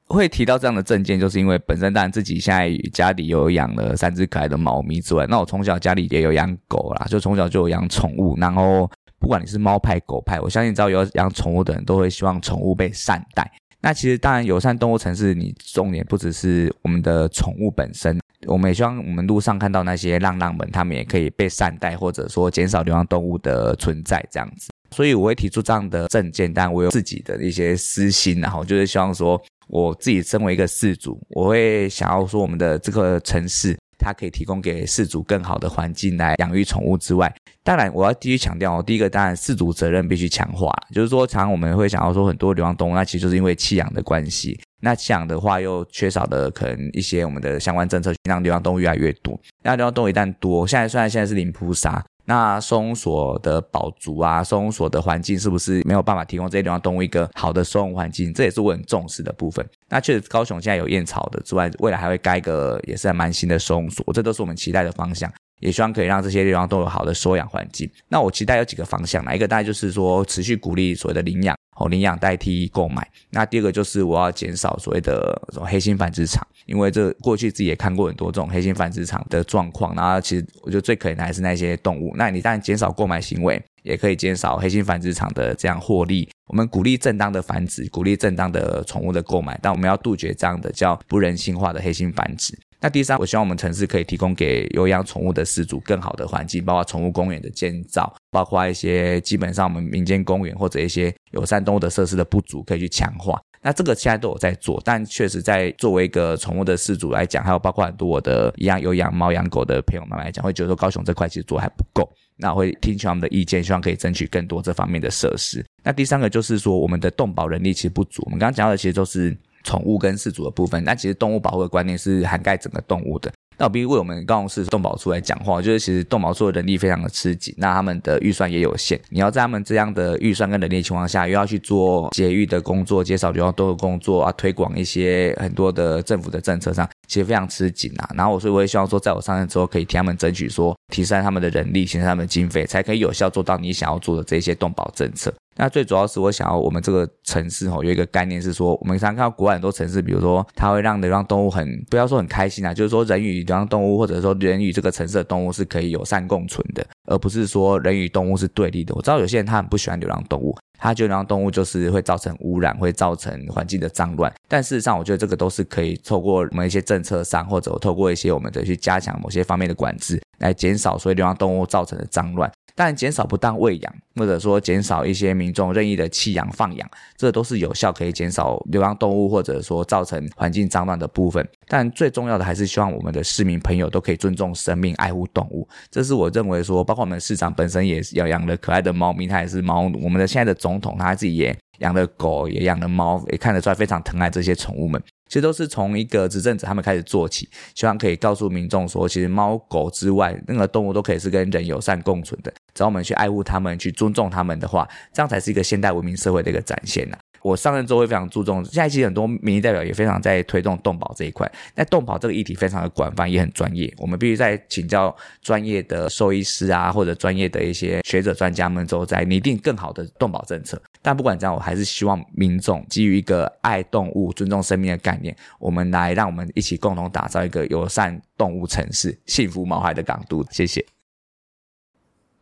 [0.08, 8.90] 会提到这样的证件，就是因为本身当然自己现在家里有养了三只可爱的猫咪之外，那我从小家里也有养狗啦，就从小就有养宠物，然后。
[9.18, 13.50] 不管你是猫派狗派，我相信只要有养宠物的人都会希望宠物被善待。
[13.80, 24.70] 那其实当然友善动物城市，你重点不只是我们的宠物本身，我们也希望我们路上看到那些浪浪们，他们也可以被善待，或者说减少流浪动物的存在这样子。
[24.90, 33.76] 所以我会提出这样的证件，但我有自己的一些私心，然后就是希望说，我自己身为一个饲主，我会想要说我们的这个城市。
[33.98, 49.38] 它可以提供给饲主更好的环境来养育宠物之外，当然我要继续强调哦，第一个当然饲主责任必须强化，就是说常常我们会想要说很多流浪动物，那其实就是因为弃养的关系，那弃养的话又缺少的可能一些我们的相关政策，让流浪动物越来越多。
[49.62, 52.04] 那流浪动物一旦多，现在虽然现在是零扑杀。
[52.28, 58.34] 那收容所的保足啊，收容所的环境是不是没有办法提供这些流浪动物一个好的收容环境？
[58.34, 59.64] 这也是我很重视的部分。
[59.88, 65.32] 那确实，高雄现在有燕巢的之外，未来还会盖个也是蛮新的收容所，这都是我们期待的方向。
[65.60, 67.90] 也希望可以让这些地方都有好的收养环境。
[68.08, 73.06] 那我期待有几个方向，哪一个大概就是说持续鼓励所谓的领养，哦，领养代替购买。
[73.30, 76.46] 那第二个就是我要减少所谓的这种黑心繁殖场。
[76.66, 82.12] 因为这过去自己也看过很多这种黑心繁殖场的状况，然后其实我觉得最可怜的还是那些动物。
[82.16, 86.28] 那你当然减少购买行为，也可以减少黑心繁殖场的这样获利。
[86.48, 92.58] 我们鼓励正当的繁殖，鼓励正当的宠物的购买，但我们要杜绝这样的叫不人性化的黑心繁殖。
[92.80, 103.40] 那第三，我希望我们城市可以提供给有养宠物的饲主更好的环境，包括宠物公园的建造，包括一些基本上我们民间公园或者一些友善动物的设施的不足，可以去强化。
[103.62, 112.06] 那这个现在都有在做，但确实在作为一个宠物的饲主来讲，还有包括很多我的一样有养猫养狗的朋友们来讲，会觉得说高雄这块其实做还不够。
[112.36, 115.64] 那会听取他们的意见，希望可以争取更多这方面的设施。
[115.82, 118.22] 那第三个就是说，我们的动保人力其实不足。
[118.26, 123.32] 我们刚刚讲到的其实都是宠物跟饲主的部分，那其实动物保护的观念是涵盖整个动物的。
[123.58, 129.00] 那我必须为我们高雄市动保处来讲话，就是其实动保处的人力非常的吃紧，那他们的预算也有限。
[129.08, 138.10] 你要在他们这样的预算跟能力情况下，又要去做节育的工作、减少流浪动物工作啊，推广一些很多的政府的政策上，其实非常吃紧啊。
[138.14, 145.32] 然后我，所以我也希望说，在我上任之后，可以替他们争取说，提升他们的人力，提升他们的经费，才可以有效做到你想要做的这些动保政策。
[145.56, 158.94] 那最主要是我想要我们这个城市吼有一个概念是说，我们常看到国外很多城市，比如说它会让流浪动物很不要说很开心啊，就是说人与流浪动物或者说人与这个城市的动物是可以友善共存的，而不是说人与动物是对立的。
[158.94, 164.32] 我知道有些人他很不喜欢流浪动物，他觉得流浪动物就是会造成污染，会造成环境的脏乱。
[164.48, 172.50] 但事实上，我觉得这个都是可以透过我们一些政策上，或者透过一些我们的去加强某些方面的管制，来减少所谓流浪动物造成的脏乱。
[172.78, 181.48] 但减少不当喂养，或者说减少一些民众任意的弃养放养，这都是有效可以减少流浪动物或者说造成环境脏乱的部分。
[181.68, 185.66] 但最重要的还是希望我们的市民朋友都可以尊重生命、爱护动物。
[185.90, 190.02] 这是我认为说，包我们市长本身也是要养了可爱的猫咪，他也是猫奴。
[190.02, 195.02] 我们的现在的总统他自己也养了狗，也养了猫，也看得出来非常疼爱这些宠物们。
[195.28, 202.52] 其实都是从一个执政者他们开始做起，希望可以告诉民众说，其实猫狗之外，任何动物都可以是跟人友善共存的。
[202.72, 207.18] 只要我们去爱护它们，去尊重它们的话，这样才是一个现代文明社会的一个展现呐。
[207.46, 211.50] 我上任之后会非常注重，现在其实很多民意代表也非常在推动动保这一块。
[211.76, 220.80] 那动保这个议题非常的广泛，也很专业，我们必须在请教专业的兽医师啊，或者专业的一些学者专家们之后，再拟定更好的动保政策。
[221.00, 230.44] 但不管怎样，我还是希望民众基于一个爱动物、尊重生命的概念，我们来让我们一起共同打造一个友善动物城市、幸福毛孩的港都。
[230.50, 230.84] 谢谢。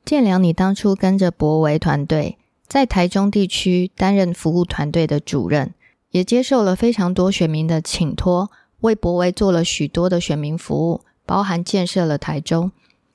[0.07, 2.39] 建良，你当初跟着博维团队
[2.75, 5.73] 在台中地区担任服务团队的主任，
[6.11, 12.73] 也接受了非常多选民的请托，为博维做了许多的选民服务，包含建设了台中。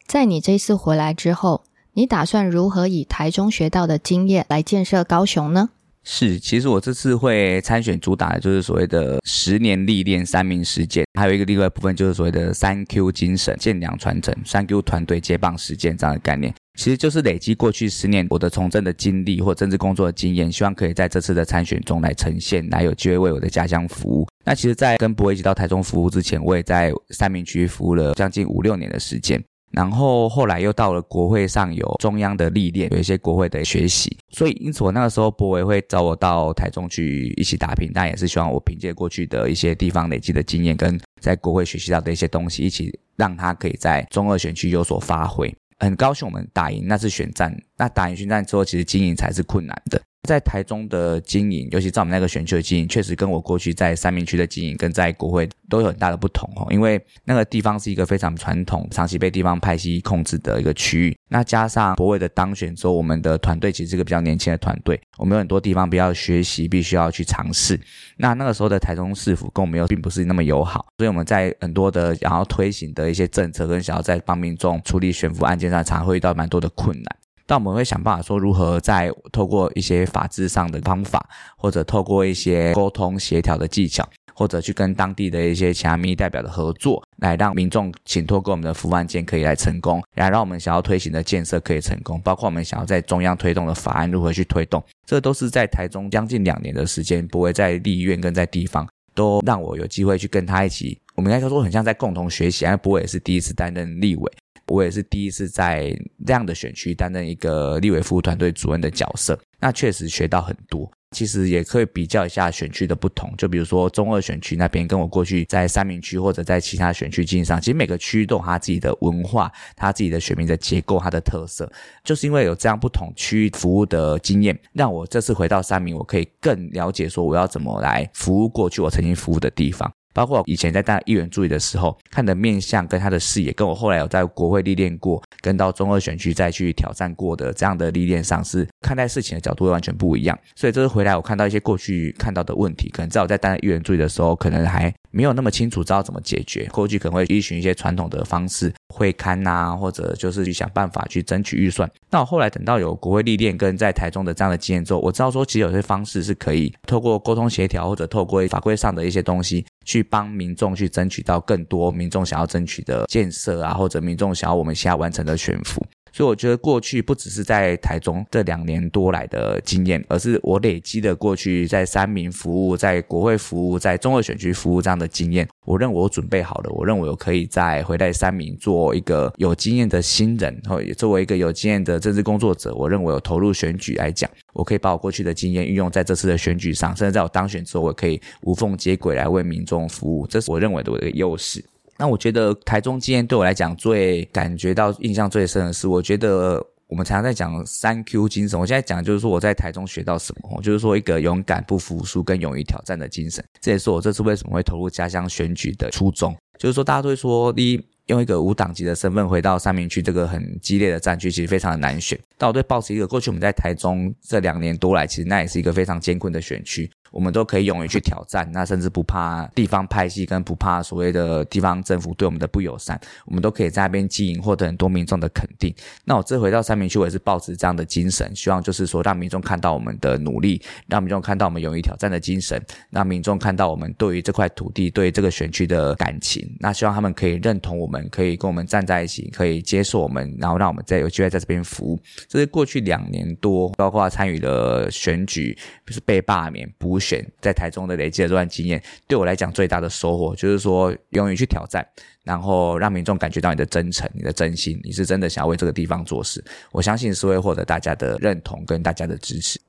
[0.08, 5.72] 在你这次回来之后，你打算如何以台中学到的经验来建设高雄呢？
[6.06, 16.56] 是，其实我这次会参选，主打的就是所谓的十年历练三明实践，还有一个另外部分就是所谓的三 Q 精神、建良传承、三 Q 团队接棒实践这样的概念。
[16.80, 24.26] 其实就是累积过去十年我的从政的经历或政治工作的经验，希望可以在这次的参选中来呈现，来有机会为我的家乡服务。
[24.46, 29.44] 那其实，在跟博伟一起到台中服务之前，我也在三明区服务了将近五六年的时间。
[29.72, 45.54] 然后后来又到了国会上有中央的历练，有一些国会的学习，所以因此我那个时候博伟会找我到台中去一起打拼，但也是希望我凭借过去的一些地方累积的经验跟在国会学习到的一些东西，一起让他可以在中二选区有所发挥。
[45.80, 50.02] 很高兴我们打赢那次选战，那打赢选战之后，其实经营才是困难的。
[50.24, 56.68] 在台中的经营，尤其在我们那个选区的经营，确实跟我过去在三明区的经营，跟在国会都有很大的不同哦。
[56.70, 61.18] 因为那个地方是一个非常传统、长期被地方派系控制的一个区域。
[61.30, 67.80] 那加上博伟的当选之后，我们的团队其实是个比较年轻的团队，我们有很多地方比较学习，必须要去尝试。
[68.18, 77.16] 那那个时候的台中市府跟我们又并不是那么友好，所以我们在很多的想要推行的一些政策，跟想要在帮民众处理悬浮案件上，常会遇到蛮多的困难。
[77.50, 104.32] 但我们会想办法说，如何在透过一些法制上的方法，或者透过一些沟通协调的技巧，或者去跟当地的一些其他民意代表的合作，来让民众请托给我们的服务案件可以来成功，来让我们想要推行的建设可以成功，包括我们想要在中央推动的法案如何去推动，这都是在台中将近两年的时间，不会在立院跟在地方都让我有机会去跟他一起，我们应该说很像在共同学习，因为不会也是第一次担任立委。
[104.70, 105.94] 我也是第一次在
[106.26, 110.90] 这样的选区担任一个立委服务团队主任的角色，那确实学到很多。
[111.12, 121.68] 其实也可以比较一下选区的不同，就比如说中二选区那边，跟我过去在三明区或者在其他选区经营上，其实每个区域都有他自己的文化、他自己的选民的结构、他的特色。
[122.04, 129.92] 就是因为有这样不同区域服务的经验，让我这次回到三明，我可以更了解说我要怎么来服务过去我曾经服务的地方。
[130.14, 140.38] 包括以前在当议员助理的时候，看的面相跟他的视野，跟我后来有在国会历练过，跟到中二选区再去挑战过的这样的历练上，是看待事情的角度完全不一样。
[140.56, 146.68] 所以这次回来，我看到一些过去看到的问题，可能在我在当议员助理的时候，可能还没有那么清楚知道怎么解决。
[146.72, 151.90] 过去可能会依循一些传统的方式，会刊呐，或者就是去想办法去争取预算。
[152.10, 159.66] 那我后来等到有国会历练跟在台中的这样的经验之后，我知道说其实有些方式是可以透过沟通协调，或者透过法规上的一些东西。
[159.90, 165.84] 去帮民众去争取到更多民众想要争取的建设啊，或者民众想要我们现在完成的选服。
[166.12, 175.48] 所以我觉得过去不只是在台中这两年多来的经验，而是我累积的过去在三民服务、在国会服务、在中二选区服务这样的经验。
[175.66, 182.74] 我认为我准备好了，我认为我可以在回来三民做一个有经验的新人，然后也作为一个有经验的政治工作者。
[182.74, 184.30] 我认为我投入选举来讲。
[184.54, 191.64] 我可以把我过去的经验运用在这次的选举上，甚至在我当选之后，我可以无缝接轨来为民众服务，这是我认为的我的优势。
[192.00, 206.36] 那我觉得台中经验对我来讲最感觉到印象最深的是，我觉得我们常常在讲三 Q 精神，我现在讲就是说我在台中学到什么，就是说一个勇敢不服输跟勇于挑战的精神，这也是我这次为什么会投入家乡选举的初衷。
[206.58, 207.80] 就是说大家都会说你。
[208.10, 212.20] 用一个无党籍的身份回到三明区这个很激烈的战区，其实非常的难选。
[212.40, 216.90] 但我对保持一个，过去我们在台中这两年多来，其实那也是一个非常艰困的选区。
[217.12, 225.74] 我们都可以勇于去挑战，那甚至不怕地方派系，跟不怕所谓的地方政府对我们的不友善，我们都可以在那边经营，获得很多民众的肯定。
[226.06, 236.48] 那我这回到三明区，我也是抱持这样的精神，希望就是说让民众看到我们的努力，让民众看到我们勇于挑战的精神，让民众看到我们对于这块土地、对这个选区的感情。
[236.60, 242.00] 那希望他们可以认同我们，可以跟我们站在一起，可以接受我们，然后让我们再有机会在这边服务。
[242.28, 245.58] 这是过去两年多，包括参与了选举，
[245.88, 246.99] 就是被罢免不。
[247.00, 251.88] 选在台中的累积的这段经验，对我来讲最大的收获就是说，勇于去挑战，
[252.24, 256.44] 然后让民众感觉到你的真诚、你的真心，你是真的想要为这个地方做事。
[256.72, 259.60] 我相信是会获得大家的认同跟大家的支持。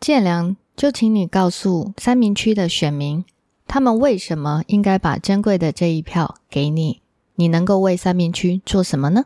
[0.00, 3.24] 建良，就请你告诉三明区的选民，
[3.66, 7.02] 他们为什么应该把珍贵的这一票给你？
[7.34, 9.24] 你能够为三明区做什么呢？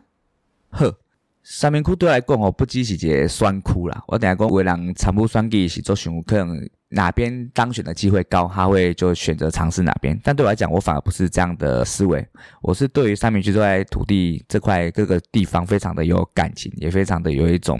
[0.69, 0.97] 呵，
[1.43, 4.03] 三明区对我来讲哦，不只是一个选区啦。
[4.07, 10.17] 我等下讲，为人参不选举是做选可能哪边当选的机会高，他会就选择尝试哪边。
[10.23, 12.25] 但对我来讲，我反而不是这样的思维。
[12.61, 17.79] 我是对于三明区这块土地这块各个地方非常的有感情，也非常的有一种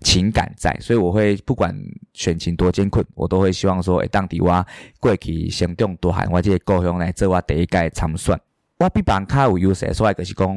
[0.00, 1.74] 情感在，所以我会不管
[2.12, 4.66] 选情多艰困，我都会希望说，诶，当地我
[4.98, 8.38] 过去行动多喊我这个故乡来做我第一届参选。
[8.78, 10.48] 我比别人较有优势，所以就是讲，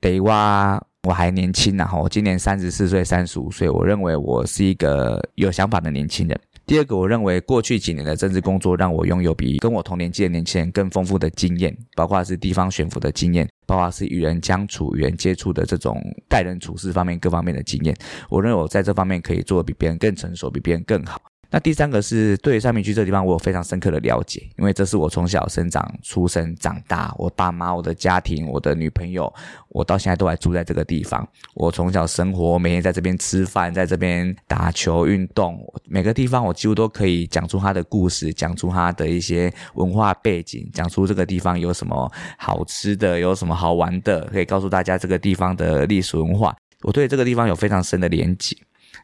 [0.00, 6.40] 第一我我还年轻然后今年三十四岁、三十五岁，我认为我是一个有想法的年轻人。
[6.66, 15.96] 第二个，我认为过去几年的政治工作让我拥有比跟我同年纪的年轻人更丰富的经验，包括是地方选服的经验，包括是与人相处、与人接触的这种
[16.28, 17.96] 待人处事方面各方面的经验。
[18.28, 21.22] 我认为我在这方面可以做的比别人更成熟，比别人更好。
[21.50, 29.32] 那第三个是对三明区这地方，我有非常深刻的了解，因为这是我从小生长、出生、长大，我爸妈、我的家庭、我的女朋友，
[29.68, 31.26] 我到现在都还住在这个地方。
[31.54, 46.54] 我从小生活，每天在这边吃饭，在这边打球、运动，每个地方我几乎都可以讲出他的故事，讲出他的一些文化背景，讲出这个地方有什么好吃的，有什么好玩的，可以告诉大家这个地方的历史文化。
[46.82, 48.56] 我对这个地方有非常深的连结。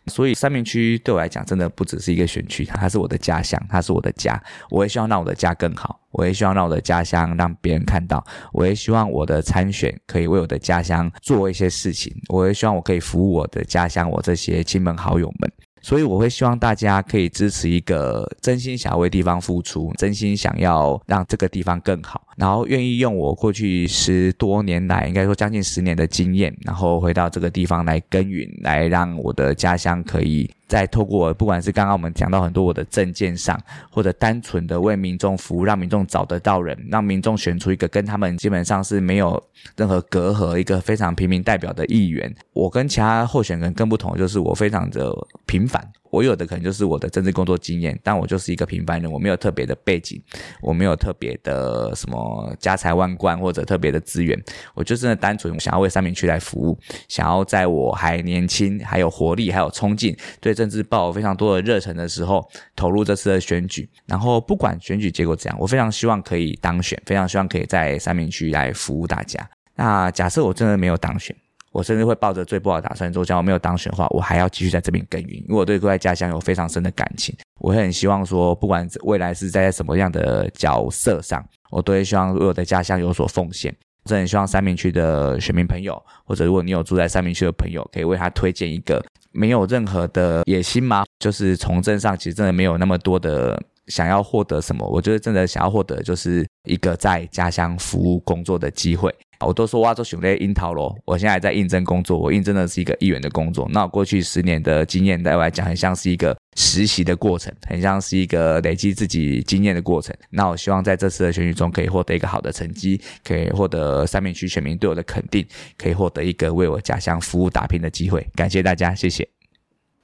[0.06, 4.42] 所以三明区对我来讲，真的不只是一个选区，它是我的家乡，它是我的家。
[4.70, 15.52] 我也希望让我的家更好，我也希望让我的家乡让别人看到，我也希望我的参选可以为我的家乡做一些事情，我也希望我可以服务我的家乡，我这些亲朋好友们。
[15.82, 30.48] 所以我会希望大家可以支持一个真心想要为地方付出，真心想要让这个地方更好，然后愿意用我过去十多年来，应该说将近十年的经验，然后回到这个地方来耕耘，来让我的家乡可以。
[30.72, 39.38] 再透过不管是刚刚我们讲到很多我的证件上，或者单纯的为民众服务，让民众找得到人，让民众选出一个跟他们基本上是没有
[39.76, 42.34] 任何隔阂、一个非常平民代表的议员。
[42.54, 45.12] 我跟其他候选人更不同，就是我非常的
[45.44, 45.86] 平凡。
[46.10, 50.22] 我有的可能就是我的政治工作经验，但我就是一个平凡人，我没有特别的背景，
[50.60, 54.38] 我没有特别的什么家财万贯或者特别的资源，
[54.74, 63.88] 我就真的单纯想要为三明区来服务，想要在我还年轻、还有活力、还有冲劲，对政治抱有非常多的热忱的时候，投入这次的选举。
[64.06, 69.44] 然后不管选举结果怎样，我非常希望可以当选，非常希望可以在三明区来服务大家。
[69.74, 71.34] 那假设我真的没有当选。
[71.72, 77.34] 我甚至会抱着最不好的打算，说假如没有当选的话，我还要继续在这边耕耘，因为我对各位家乡有非常深的感情。
[77.58, 83.74] 我会很希望说，不管未来是在什么样的角色上，我都会希望为我的家乡有所奉献。
[84.04, 91.04] 真的希望三明区的选民朋友，或者如果你有住在三明区的朋友，可以为他推荐一个没有任何的野心吗？
[91.18, 99.14] 就是从政上其实真的没有那么多的想要获得什么，我觉得真的想要获得就是一个在家乡服务工作的机会。
[99.44, 100.96] 我都说哇，做选类樱桃咯。
[101.04, 103.68] 我现在在应征工作，我应征的是一个议员的工作。
[103.72, 110.14] 那我过去十年的经验对我来讲，很像是一个实习的过程，很像是一个累积自己经验的过程。
[110.30, 115.46] 那我希望在这次的选举中，可以获得一个好的成绩，可以获得三明区选民对我的肯定，
[115.78, 118.26] 可以获得一个为我家乡服务打拼的机会。
[118.34, 119.28] 感谢大家，谢谢。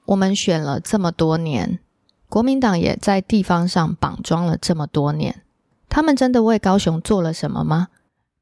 [0.06, 1.80] 我们选了这么多年，
[2.28, 5.42] 国民党也在地方上绑桩了这么多年，
[5.90, 7.88] 他们真的为高雄做了什么吗？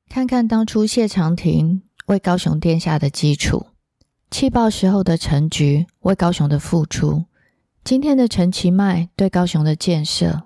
[0.08, 3.66] 看看当初谢长廷为高雄奠下的基础，
[4.30, 7.24] 气爆时候的陈菊为高雄的付出，
[7.86, 10.42] 今天的陈其迈对高雄的建设，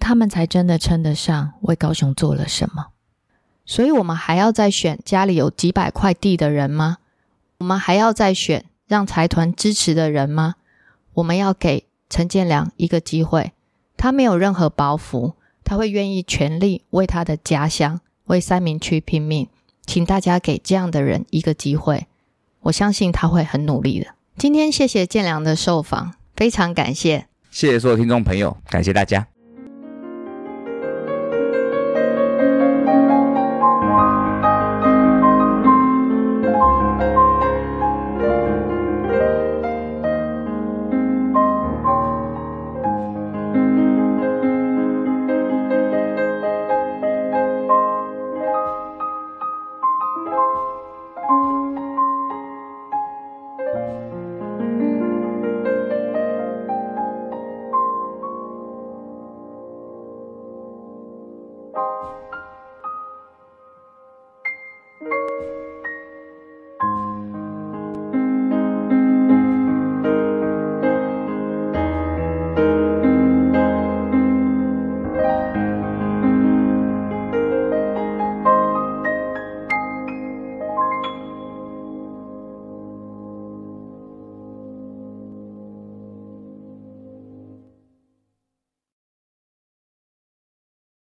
[0.00, 2.88] 他们才真的称得上为高雄做了什么。
[3.64, 6.96] 所以，我们还要再选家里有几百块地的人吗？
[7.58, 10.56] 我们还要再选让财团支持的人吗？
[11.14, 13.52] 我们要给陈建良一个机会，
[13.96, 18.00] 他没有任何包袱，他会愿意全力为他的家乡。
[18.24, 19.48] 为三明区拼命，
[19.86, 22.08] 请大家给这样的人一个机会，
[22.62, 24.08] 我相信他会很努力的。
[24.36, 29.31] 今天谢谢建良的受访，非常感谢，谢谢所有听众朋友，感谢大家。